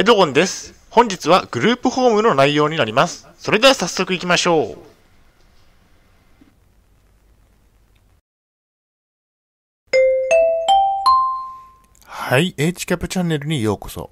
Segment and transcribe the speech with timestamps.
[0.00, 0.72] エドゴンです。
[0.88, 3.28] 本日はグループホームの内容になります。
[3.36, 4.78] それでは早速行きましょう。
[12.06, 14.08] はい、H キャップチャンネルにようこそ。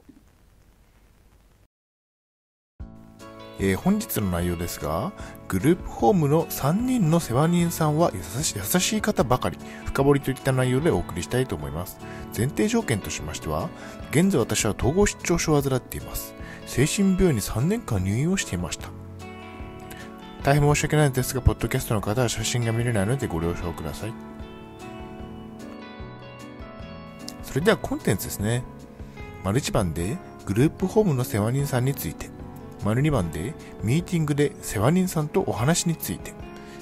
[3.60, 5.12] えー本日の内容ですが、
[5.48, 11.98] グループホームの3人の世話人さんは優し優しい方ばかり、深掘りといった内容でお送りしたいと思います。
[12.36, 13.68] 前提条件としましては、
[14.10, 16.34] 現在私は統合失調症を患っています。
[16.66, 18.90] 精神病院に3年間入院をしていました。
[20.44, 24.12] 大変申し訳ないですが、ポッドキャストの方は写真が見れないのでご了承ください。
[27.42, 28.62] それではコンテンツですね。
[29.42, 30.16] 丸1番で
[30.46, 32.37] グループホームの世話人さんについて。
[32.84, 36.32] 丸2番でミーティングで世話人さんとお話について。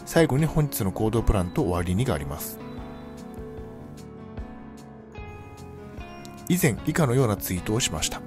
[0.07, 2.59] 最後に本日の行動プランと終わりにがあります。
[6.49, 8.23] 以前以下のようなツイートをしました。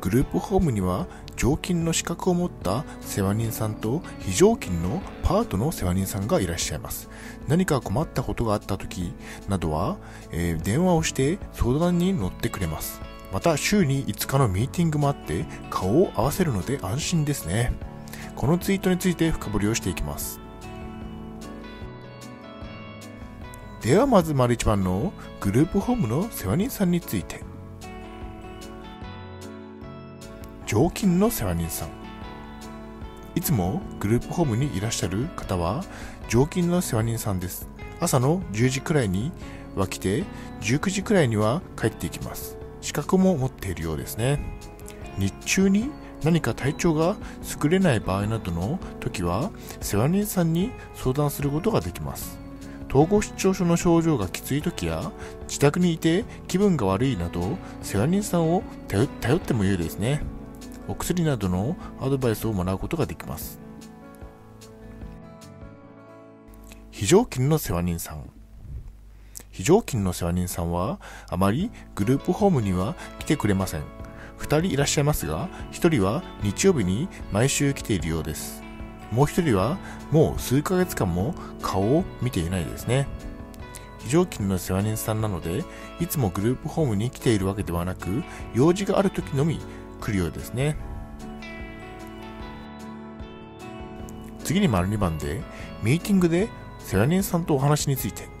[0.00, 7.10] グループホームには常勤の資格を持った世話人さんと非常勤のパートの世話人さんがいらっしゃいます。
[7.48, 9.12] 何か困ったことがあった時
[9.48, 9.98] などは、
[10.30, 13.00] えー電話をして相談に乗ってくれます。
[13.32, 17.72] また週に5日のミーティングもあって顔を合わせるので安心ですね。
[18.36, 20.40] このツイートについて深掘りをしていきます。
[23.82, 27.50] ではまず丸一番のグループホームの世話人さんについて。
[30.70, 31.88] 常勤の世話人さん
[33.34, 35.82] いつもグループホームにいらっしゃる方は
[36.28, 39.32] 常勤の世話人さんです朝の10時くらいに
[39.74, 40.22] は来て
[40.60, 44.40] 19時くらいには帰っていきます資格も持っているようですね。
[45.18, 45.90] 日中に
[46.22, 47.16] 何か体調が
[47.62, 49.50] 優れない場合などの時は
[49.80, 52.38] 世話人さんに相談することができます。
[52.88, 60.22] 統合失調症の症状がきつい時や自宅にいて気分が悪いなど世話人さんを頼頼っても良いですね。
[60.88, 63.60] お薬などのアドバイスをもらうことができます。
[66.90, 68.39] 非常勤の世話人さん。
[69.60, 70.98] 非常勤の世話人さんは
[71.28, 73.82] あまりグループホームには来てくれません。
[74.38, 78.62] 2人いらっしゃいますが1人は日曜日に毎週来ているようです。
[79.12, 79.76] もう1人は
[80.10, 83.06] もう数ヶ月間も顔を見ていないですね。
[83.98, 85.62] 非常勤の世話人さんなので
[86.00, 88.22] いつもグループホームに来ているわけではなく
[88.54, 89.60] 用事がある時のみ
[90.00, 90.78] 来るようですね。
[94.42, 95.42] 次に丸2番で
[95.82, 96.48] ミーティングで
[96.78, 98.39] 世話人さんとお話について。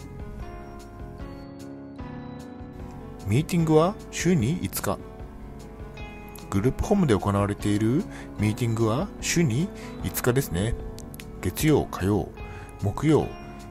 [3.30, 4.98] ミーティングは週に5日。
[6.50, 8.02] グループホームで行われている
[8.40, 9.68] ミーティングは週に
[10.02, 10.74] 5日ですね。
[11.40, 12.28] 月曜火曜
[12.82, 13.28] 木曜、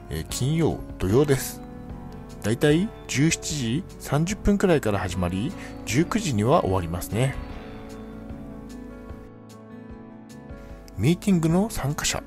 [0.08, 1.60] えー金曜土曜です。
[2.42, 5.52] だいたい17時30分くらいから始まり
[5.84, 7.34] 19時には終わりますね。
[10.96, 12.22] ミーティングの参加者。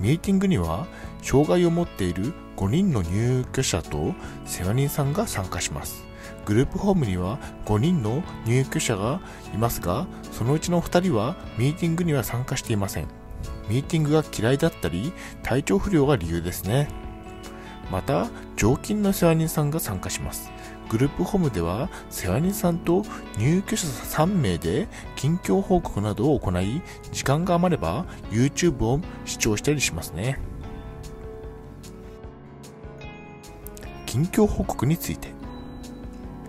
[0.00, 0.88] ミーティングには
[1.24, 4.14] 障害を持っている5人の入居者と
[4.44, 6.04] 世話人さんが参加します。
[6.44, 9.20] グループホームには5人の入居者が
[9.54, 13.08] いますがそのうちの2人はミーティングには参加していません。
[13.70, 16.88] ミーティングが嫌いだったり体調不良が理由ですね。
[17.90, 20.50] また常勤の世話人さんが参加します。
[20.90, 23.02] グループホームでは世話人さんと
[23.38, 26.82] 入居者3名で近況報告などを行い
[27.12, 30.38] 時間が余れば YouTube を視聴したりしますね。
[34.14, 35.32] 近況報告について。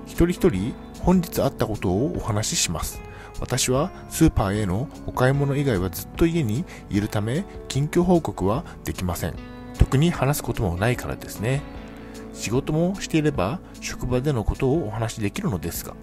[0.05, 3.01] 一人一人本日あったことをお話しします。
[3.39, 9.33] 私はスーパーへのお買い物以外はずっと家にいるため近況報告はできません。
[9.79, 11.63] 特に話すこともないからですね。
[12.35, 15.95] 仕事もしていれば職場でのことをお話しできるのですが。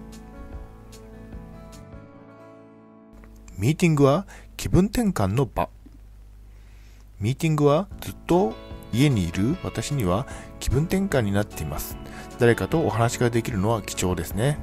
[3.57, 5.69] ミーティングは気分転換の場。
[7.21, 8.53] ミーティングはずっと
[8.93, 10.27] 家にいる私には
[10.59, 11.97] 気分転換になっています。
[12.39, 14.59] 誰かとお話ができるのは貴重ですね。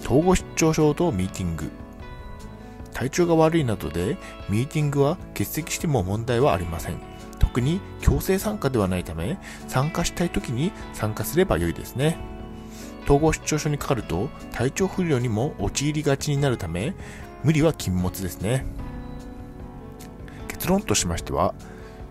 [0.00, 1.70] 統合失調症とミーティング。
[2.92, 4.16] 体調が悪いなどで
[4.48, 6.96] ミーティングは欠席しても問題はありません。
[7.38, 12.16] 特に強制参加ではないため参加したい時に参加すれば良いですね。
[13.04, 16.94] 統合失調症にかかると体調不良にも陥りがちになるため
[17.42, 18.64] 無理は禁物ですね。
[20.62, 21.54] 結論としましては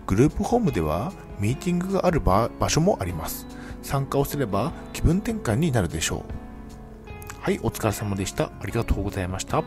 [0.06, 3.46] グループホームではミーティングがある場場所もあります。
[3.80, 7.40] 参加をすれば気分転換になるでしょう。
[7.40, 8.52] はいお疲れ様でした。
[8.60, 9.64] ありがとうございました。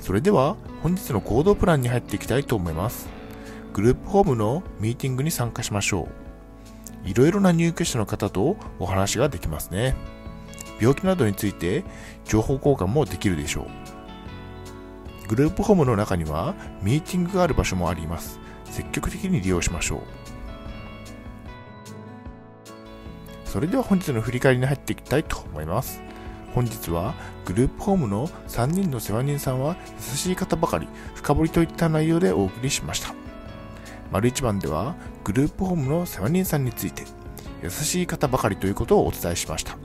[0.00, 3.06] それでは本日の行動プランに入っていきたいと思います。
[3.74, 6.08] グループホームのミーティングに参加しましょ
[7.04, 7.08] う。
[7.10, 9.94] いろいろな入居者の方とお話ができますね。
[10.80, 11.84] 病気などについて
[12.24, 13.87] 情報交換もできるでしょう。
[15.28, 18.40] グループホームの中にはミーティングがある場所もあります。
[18.64, 20.00] 積極的に利用しましょう。
[23.44, 26.02] それでは本日の振り返りに入っていきたいと思います。
[26.54, 27.14] 本日は
[27.44, 33.14] グループホームの3人の世話人さんは優しい方ばかり深掘りといった内容でお送りしました。
[34.10, 37.04] 丸1番ではグループホームの世話人さんについて
[37.62, 39.76] 優しい方ばかりということをお伝えしました。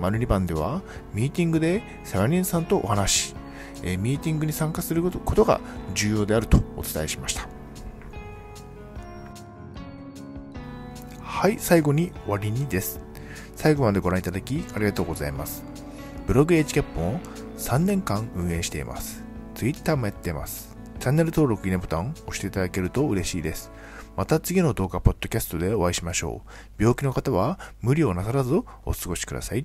[0.00, 0.82] 丸2番では
[1.12, 3.34] ミーティングで世話人さんとお話し、
[3.82, 5.60] えミーティングに参加することが
[5.94, 7.48] 重要であるとお伝えしました。
[11.22, 13.00] はい、最後に終わりにです。
[13.54, 15.64] 最後までご覧いただきありがとうございます。
[16.26, 17.20] ブログ h キャップを
[17.58, 19.22] 3年間運営しています。
[19.54, 20.76] Twitter もやってます。
[20.98, 23.70] チャンネル登録、いいねボタンを押していただけると嬉しいです。
[24.16, 26.82] また次の動画、ポッドキャストでお会いしましょう。
[26.82, 28.54] 病気の方は無理をなさらず
[28.84, 29.64] お過ごしください。